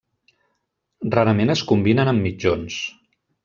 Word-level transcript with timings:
Rarament 1.17 1.55
es 1.57 1.63
combinen 1.73 2.13
amb 2.15 2.29
mitjons. 2.29 2.83